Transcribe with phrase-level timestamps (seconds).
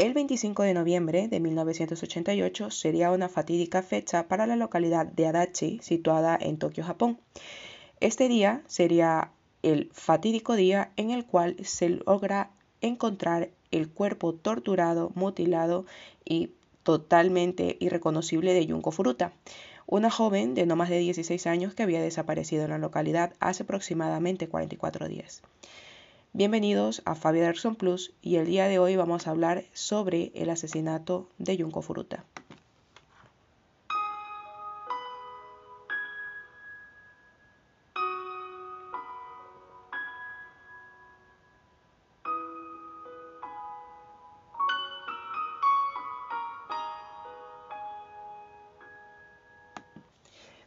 [0.00, 5.78] El 25 de noviembre de 1988 sería una fatídica fecha para la localidad de Adachi,
[5.82, 7.20] situada en Tokio, Japón.
[8.00, 9.30] Este día sería
[9.62, 12.48] el fatídico día en el cual se logra
[12.80, 15.84] encontrar el cuerpo torturado, mutilado
[16.24, 19.34] y totalmente irreconocible de Junko Furuta,
[19.86, 23.64] una joven de no más de 16 años que había desaparecido en la localidad hace
[23.64, 25.42] aproximadamente 44 días.
[26.32, 30.48] Bienvenidos a Fabio Derson Plus y el día de hoy vamos a hablar sobre el
[30.48, 32.24] asesinato de Junko Furuta.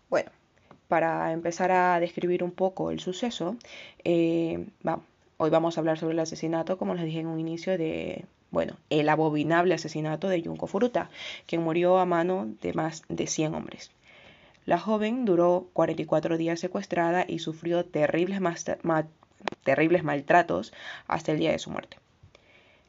[0.10, 0.30] Bueno,
[0.90, 3.56] para empezar a describir un poco el suceso,
[4.04, 5.13] eh, vamos
[5.44, 8.78] Hoy vamos a hablar sobre el asesinato, como les dije en un inicio, de, bueno,
[8.90, 11.10] el abominable asesinato de Junko Furuta,
[11.48, 13.92] quien murió a mano de más de 100 hombres.
[14.66, 18.40] La joven duró 44 días secuestrada y sufrió terribles,
[20.04, 20.72] maltratos
[21.08, 21.98] hasta el día de su muerte.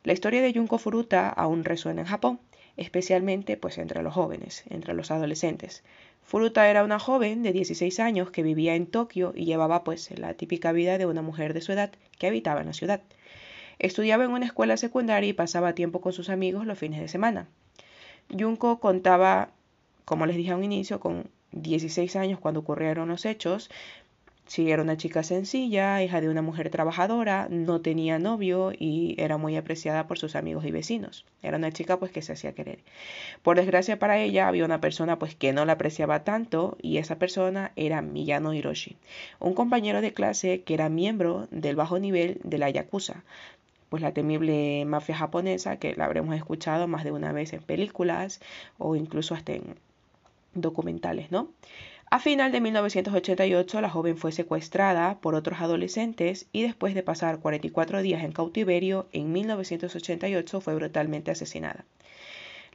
[0.05, 2.39] La historia de Junko Furuta aún resuena en Japón,
[2.77, 5.83] especialmente pues entre los jóvenes, entre los adolescentes,
[6.25, 10.33] Furuta era una joven de 16 años que vivía en Tokio y llevaba pues la
[10.35, 13.03] típica vida de una mujer de su edad que habitaba en la ciudad.
[13.79, 17.47] Estudiaba en una escuela secundaria y pasaba tiempo con sus amigos los fines de semana.
[18.37, 19.51] Junko contaba,
[20.07, 23.71] como les dije a un inicio, con 16 años cuando ocurrieron los hechos,
[24.47, 29.39] Sí, era una chica sencilla, hija de una mujer trabajadora, no tenía novio y era
[29.39, 31.25] muy apreciada por sus amigos y vecinos.
[31.43, 32.81] Era una chica pues que se hacía querer.
[33.43, 37.19] Por desgracia para ella había una persona pues que no la apreciaba tanto y esa
[37.19, 38.97] persona era Miyano Hiroshi,
[39.41, 43.25] un compañero de clase que era miembro del bajo nivel de la Yakuza,
[43.89, 48.41] pues la temible mafia japonesa que la habremos escuchado más de una vez en películas
[48.79, 49.77] o incluso hasta en
[50.55, 51.49] documentales, ¿no?
[52.15, 57.41] A final de 1988, la joven fue secuestrada por otros adolescentes y después de pasar
[57.41, 61.85] 44 días en cautiverio, en 1988 fue brutalmente asesinada.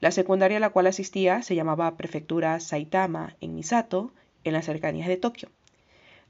[0.01, 4.11] La secundaria a la cual asistía se llamaba Prefectura Saitama en Misato,
[4.43, 5.47] en las cercanías de Tokio.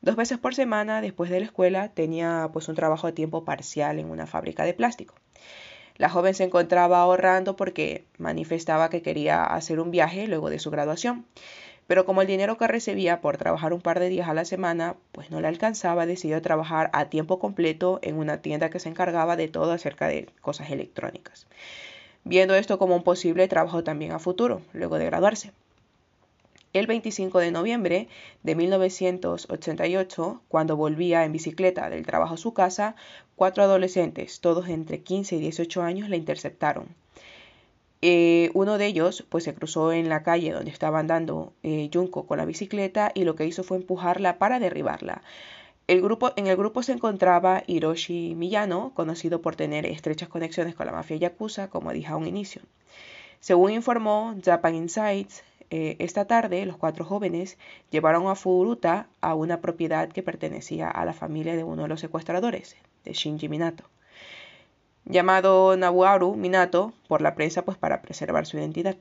[0.02, 3.98] Dos veces por semana, después de la escuela, tenía pues un trabajo de tiempo parcial
[3.98, 5.16] en una fábrica de plástico.
[5.98, 10.70] La joven se encontraba ahorrando porque manifestaba que quería hacer un viaje luego de su
[10.70, 11.26] graduación.
[11.90, 14.96] Pero como el dinero que recibía por trabajar un par de días a la semana,
[15.12, 19.36] pues no le alcanzaba, decidió trabajar a tiempo completo en una tienda que se encargaba
[19.36, 21.48] de todo acerca de cosas electrónicas,
[22.24, 25.52] viendo esto como un posible trabajo también a futuro, luego de graduarse.
[26.74, 28.08] El 25 de noviembre
[28.44, 32.96] de 1988, cuando volvía en bicicleta del trabajo a su casa,
[33.36, 36.90] cuatro adolescentes, todos entre 15 y 18 años, la interceptaron
[38.02, 42.26] eh, uno de ellos pues se cruzó en la calle donde estaba andando eh, Junko
[42.28, 45.22] con la bicicleta y lo que hizo fue empujarla para derribarla.
[45.88, 50.86] El grupo, en el grupo se encontraba Hiroshi Miyano, conocido por tener estrechas conexiones con
[50.86, 52.62] la mafia yakuza, como dije a un inicio.
[53.40, 57.58] Según informó Japan Insights, eh, esta tarde los cuatro jóvenes
[57.90, 62.00] llevaron a Furuta a una propiedad que pertenecía a la familia de uno de los
[62.00, 63.86] secuestradores, de Shinji Minato
[65.10, 68.96] llamado Nawaru Minato por la prensa pues para preservar su identidad.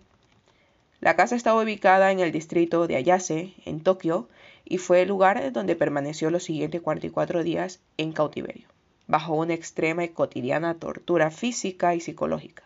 [1.01, 4.27] La casa estaba ubicada en el distrito de Ayase, en Tokio,
[4.65, 8.67] y fue el lugar donde permaneció los siguientes 44 días en cautiverio,
[9.07, 12.65] bajo una extrema y cotidiana tortura física y psicológica.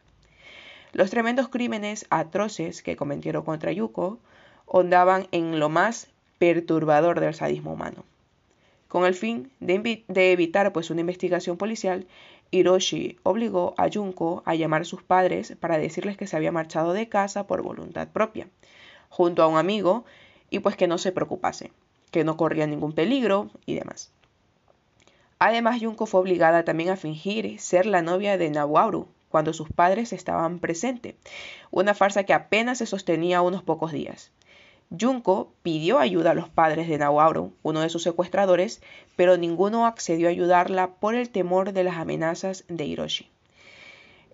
[0.92, 4.18] Los tremendos crímenes atroces que cometieron contra Yuko
[4.66, 8.04] ondaban en lo más perturbador del sadismo humano.
[8.88, 12.06] Con el fin de, de evitar pues una investigación policial,
[12.52, 16.92] Hiroshi obligó a Junko a llamar a sus padres para decirles que se había marchado
[16.92, 18.46] de casa por voluntad propia,
[19.08, 20.04] junto a un amigo,
[20.50, 21.72] y pues que no se preocupase,
[22.10, 24.12] que no corría ningún peligro y demás.
[25.38, 30.12] Además, Junko fue obligada también a fingir ser la novia de Nawaru cuando sus padres
[30.12, 31.14] estaban presentes,
[31.70, 34.30] una farsa que apenas se sostenía unos pocos días.
[34.98, 38.82] Junko pidió ayuda a los padres de Nawaru, uno de sus secuestradores,
[39.16, 43.28] pero ninguno accedió a ayudarla por el temor de las amenazas de Hiroshi.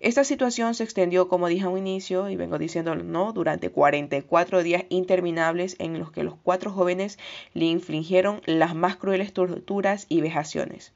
[0.01, 3.33] Esta situación se extendió, como dije a un inicio, y vengo diciéndolo, ¿no?
[3.33, 7.19] durante 44 días interminables en los que los cuatro jóvenes
[7.53, 10.93] le infligieron las más crueles torturas y vejaciones.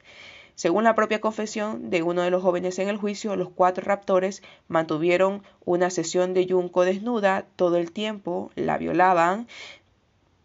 [0.55, 4.43] Según la propia confesión de uno de los jóvenes en el juicio, los cuatro raptores
[4.67, 9.47] mantuvieron una sesión de Junko desnuda todo el tiempo, la violaban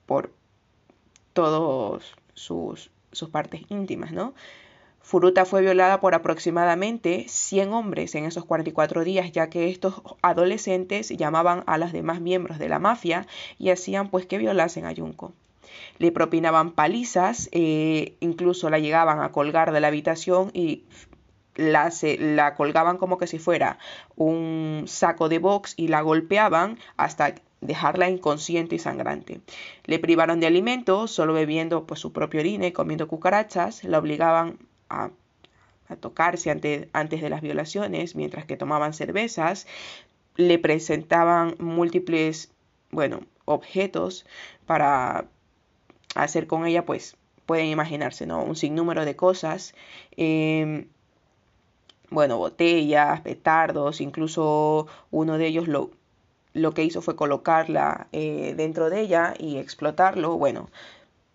[0.06, 0.32] por
[1.34, 4.34] todas sus, sus partes íntimas, ¿no?
[5.02, 11.08] Furuta fue violada por aproximadamente 100 hombres en esos 44 días, ya que estos adolescentes
[11.08, 13.26] llamaban a los demás miembros de la mafia
[13.58, 15.32] y hacían pues que violasen a Junko.
[15.98, 20.84] Le propinaban palizas, eh, incluso la llegaban a colgar de la habitación y
[21.54, 23.78] la, la colgaban como que si fuera
[24.16, 29.40] un saco de box y la golpeaban hasta dejarla inconsciente y sangrante.
[29.84, 34.58] Le privaron de alimento, solo bebiendo pues, su propio orina y comiendo cucarachas, la obligaban
[34.88, 35.10] a,
[36.00, 39.66] tocarse antes de las violaciones, mientras que tomaban cervezas,
[40.36, 42.52] le presentaban múltiples,
[42.90, 44.26] bueno, objetos
[44.66, 45.24] para
[46.14, 47.16] hacer con ella, pues
[47.46, 48.42] pueden imaginarse, ¿no?
[48.42, 49.74] Un sinnúmero de cosas.
[50.16, 50.88] Em,
[52.10, 55.90] bueno, botellas, petardos, incluso uno de ellos lo,
[56.54, 60.36] lo que hizo fue colocarla eh, dentro de ella y explotarlo.
[60.36, 60.68] Bueno,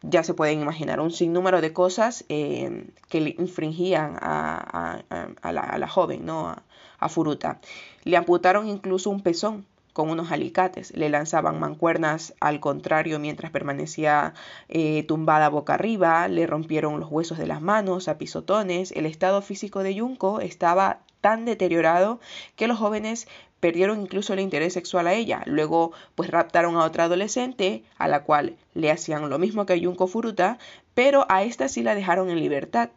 [0.04, 5.04] ya se pueden imaginar un sinnúmero de cosas eh, que le infringían a,
[5.44, 6.56] la, joven, ¿no?
[7.00, 7.60] A, Furuta.
[8.04, 14.34] Le amputaron incluso un pezón con unos alicates, le lanzaban mancuernas al contrario mientras permanecía
[14.68, 19.42] eh, tumbada boca arriba, le rompieron los huesos de las manos a pisotones, el estado
[19.42, 22.20] físico de Junko estaba tan deteriorado
[22.56, 23.28] que los jóvenes
[23.62, 25.42] perdieron incluso el interés sexual a ella.
[25.46, 29.80] Luego, pues raptaron a otra adolescente, a la cual le hacían lo mismo que a
[29.80, 30.58] Junko Furuta,
[30.94, 32.90] pero a esta sí la dejaron en libertad.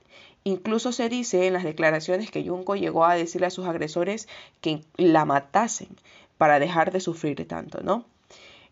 [0.42, 4.28] Incluso se dice en las declaraciones que Junko llegó a decirle a sus agresores
[4.60, 5.88] que la matasen
[6.38, 8.04] para dejar de sufrir tanto, ¿no?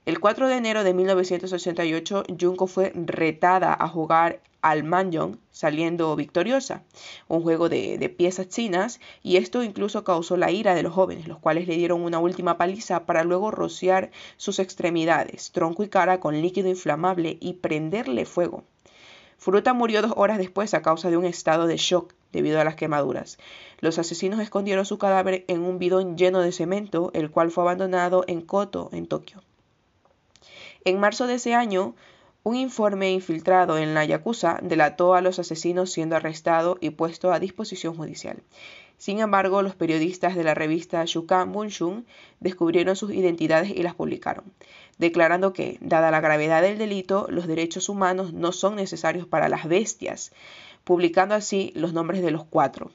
[0.07, 6.83] El 4 de enero de 1988, Junko fue retada a jugar al Mahjong, saliendo victoriosa,
[7.29, 11.27] un juego de, de, piezas chinas, y esto incluso causó la ira de los jóvenes,
[11.27, 16.21] los cuales le dieron una última paliza para luego rociar sus extremidades, tronco y cara
[16.21, 18.65] con líquido inflamable y prenderle fuego.
[19.39, 22.75] Furuta murió dos horas después a causa de un estado de shock debido a las
[22.75, 23.39] quemaduras.
[23.81, 28.25] Los asesinos escondieron su cadáver en un bidón lleno de cemento, el cual fue abandonado
[28.27, 29.43] en Koto, en Tokio.
[30.85, 31.95] En marzo de ese año,
[32.43, 37.41] un informe infiltrado en la Yakuza delató a los asesinos siendo arrestado y puesto a
[37.41, 38.43] disposición judicial.
[38.99, 42.07] Sin embargo, los periodistas de la revista Shukan Bunshun
[42.41, 44.45] descubrieron sus identidades y las publicaron,
[44.99, 49.67] declarando que, dada la gravedad del delito, los derechos humanos no son necesarios para las
[49.67, 50.33] bestias,
[50.85, 52.91] publicando así los nombres de los cuatro.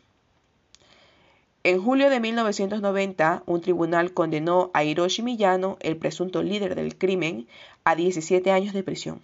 [1.64, 7.48] En julio de 1990, un tribunal condenó a Hiroshi Miyano, el presunto líder del crimen,
[7.84, 9.22] a 17 años de prisión.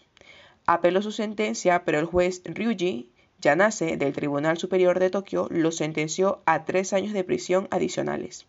[0.65, 3.09] Apeló su sentencia, pero el juez Ryuji
[3.39, 8.45] Yanase del Tribunal Superior de Tokio lo sentenció a tres años de prisión adicionales.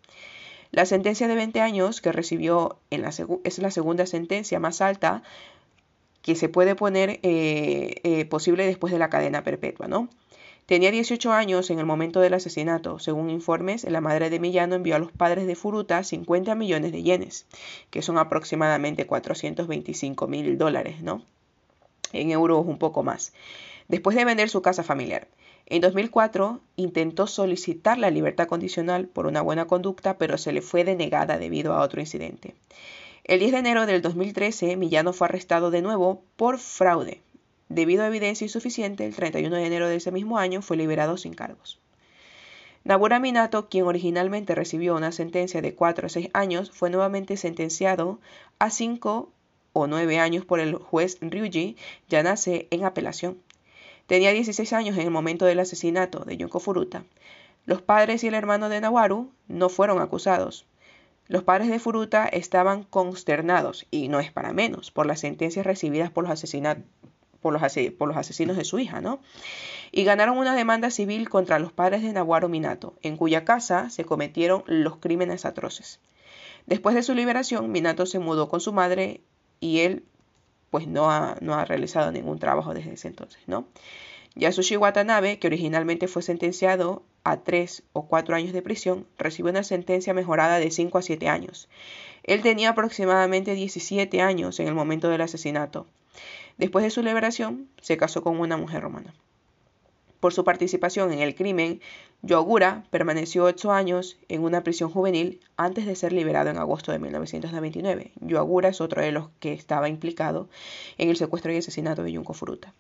[0.73, 5.23] La sentencia de 20 años que recibió en es la segunda sentencia más alta
[6.27, 10.09] que se puede poner eh, eh, posible después de la cadena perpetua, ¿no?
[10.67, 12.99] Tenía 18 años en el momento del asesinato.
[12.99, 17.05] Según informes, la madre de Millano envió a los padres de Furuta 50 millones de
[17.05, 17.47] yenes,
[17.91, 21.23] que son aproximadamente 425 mil dólares, ¿no?
[22.13, 23.33] En euros un poco más.
[23.87, 25.29] Después de vender su casa familiar.
[25.67, 30.83] En 2004 intentó solicitar la libertad condicional por una buena conducta, pero se le fue
[30.83, 32.57] denegada debido a otro incidente.
[33.29, 37.23] El 10 de enero del 2013, Millano fue arrestado de nuevo por fraude,
[37.69, 41.35] Debido a evidencia insuficiente, el 31 de enero de ese mismo año fue liberado sin
[41.35, 41.81] cargos.
[42.85, 48.21] Nabura Minato, quien originalmente recibió una sentencia de 4 a 6 años, fue nuevamente sentenciado
[48.61, 49.29] a 5
[49.73, 51.77] o 9 años por el juez Ryuji
[52.09, 53.39] Yanase en apelación.
[54.07, 57.03] Tenía 16 años en el momento del asesinato de Yonko Furuta.
[57.65, 60.67] Los padres y el hermano de Nawaru no fueron acusados.
[61.29, 66.11] Los padres de Furuta estaban consternados, y no es para menos, por las sentencias recibidas
[66.11, 66.77] por los, asesinos
[68.57, 69.21] de su hija, ¿no?
[69.91, 74.05] Y ganaron una demanda civil contra los padres de Naguaro Minato, en cuya casa se
[74.05, 76.01] cometieron los crímenes atroces.
[76.67, 79.21] Después de su liberación, Minato se mudó con su madre
[79.61, 80.05] y él
[80.71, 83.67] pues no ha, no ha realizado ningún trabajo desde ese entonces, ¿no?
[84.35, 89.65] Yasushi Watanabe, que originalmente fue sentenciado a tres o cuatro años de prisión, recibió una
[89.65, 91.69] sentencia mejorada de 5 a 7 años.
[92.23, 95.87] Él tenía aproximadamente 17 años en el momento del asesinato.
[96.57, 99.13] Después de su liberación, se casó con una mujer romana.
[100.21, 101.81] Por su participación en el crimen,
[102.23, 107.01] Yogura permaneció ocho años en una prisión juvenil antes de ser liberado en agosto de
[107.01, 108.13] 1999.
[108.21, 110.49] Yogura es otro de los que estaba implicado
[110.97, 112.73] en el secuestro y asesinato de Junko Furuta.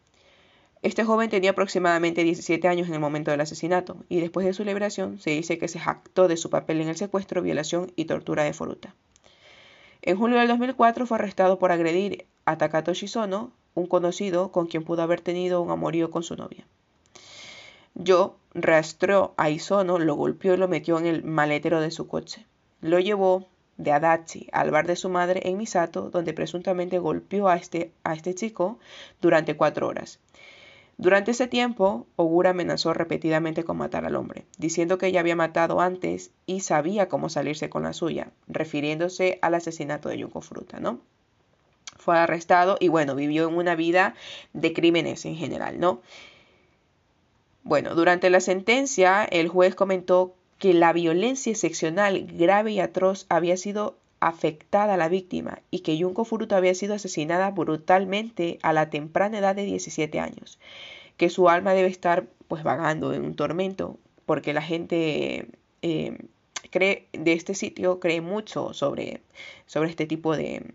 [0.86, 4.62] Este joven tenía aproximadamente 17 años en el momento del asesinato y después de su
[4.62, 8.44] liberación se dice que se jactó de su papel en el secuestro, violación y tortura
[8.44, 8.94] de Furuta.
[10.00, 14.84] En julio del 2004 fue arrestado por agredir a Takatoshi Sono, un conocido con quien
[14.84, 16.64] pudo haber tenido un amorío con su novia.
[17.96, 22.46] Yo rastreó a Isono, lo golpeó y lo metió en el maletero de su coche.
[22.80, 27.56] Lo llevó de Adachi al bar de su madre en Misato, donde presuntamente golpeó a
[27.56, 28.78] este, a este chico
[29.20, 30.20] durante cuatro horas.
[30.98, 35.80] Durante ese tiempo, Ogura amenazó repetidamente con matar al hombre, diciendo que ella había matado
[35.80, 41.00] antes y sabía cómo salirse con la suya, refiriéndose al asesinato de Yunko Fruta, ¿no?
[41.98, 44.14] Fue arrestado y bueno, vivió en una vida
[44.54, 46.00] de crímenes en general, ¿no?
[47.62, 53.56] Bueno, durante la sentencia, el juez comentó que la violencia excepcional grave y atroz había
[53.56, 58.90] sido afectada a la víctima y que Junko Furuta había sido asesinada brutalmente a la
[58.90, 60.58] temprana edad de 17 años,
[61.16, 65.48] que su alma debe estar pues vagando en un tormento porque la gente
[65.82, 66.18] eh,
[66.70, 69.20] cree de este sitio cree mucho sobre,
[69.66, 70.74] sobre este tipo de,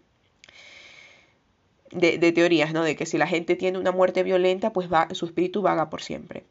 [1.92, 2.84] de, teorías, ¿no?
[2.84, 6.44] De que si la gente tiene una muerte violenta, pues su espíritu vaga por siempre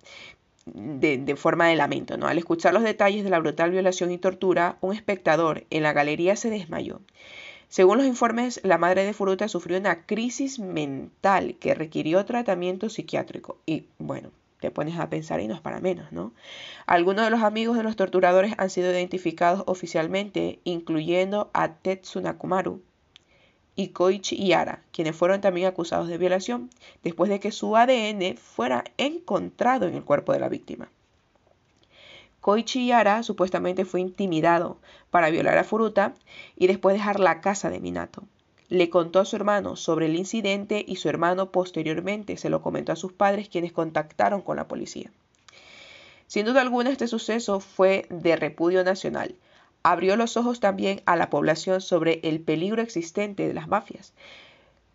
[0.74, 2.16] de, forma de lamento.
[2.16, 2.26] ¿no?
[2.26, 6.36] Al escuchar los detalles de la brutal violación y tortura, un espectador en la galería
[6.36, 7.00] se desmayó.
[7.68, 13.58] Según los informes, la madre de Furuta sufrió una crisis mental que requirió tratamiento psiquiátrico.
[13.64, 16.32] Y bueno, te pones a pensar y no es para menos, ¿no?
[16.86, 22.82] Algunos de los amigos de los torturadores han sido identificados oficialmente, incluyendo a Tetsunakumaru,
[23.80, 26.68] y Koichi Yara, quienes fueron también acusados de violación
[27.02, 30.90] después de que su ADN fuera encontrado en el cuerpo de la víctima.
[32.42, 34.76] Koichi Yara supuestamente fue intimidado
[35.10, 36.14] para violar a Furuta
[36.56, 38.25] y después dejar la casa de Minato.
[38.68, 42.92] Le contó a su hermano sobre el incidente y su hermano posteriormente se lo comentó
[42.92, 45.10] a sus padres quienes contactaron con la policía.
[46.26, 49.34] Sin duda alguna este suceso fue de repudio nacional,
[49.82, 54.12] abrió los ojos también a la población sobre el peligro existente de las mafias,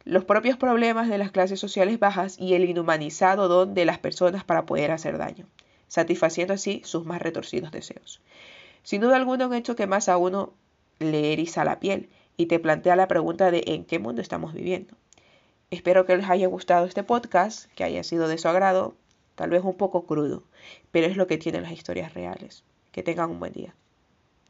[0.03, 4.43] los propios problemas de las clases sociales bajas y el inhumanizado don de las personas
[4.43, 5.47] para poder hacer daño,
[5.87, 8.21] satisfaciendo así sus más retorcidos deseos.
[8.83, 10.53] Sin duda alguna un hecho que más a uno
[10.99, 14.93] le eriza la piel y te plantea la pregunta de en qué mundo estamos viviendo.
[15.71, 18.95] Espero que les haya gustado este podcast, que haya sido de su agrado,
[19.33, 20.43] tal vez un poco crudo,
[20.91, 22.63] pero es lo que tienen las historias reales.
[22.91, 23.73] Que tengan un buen día.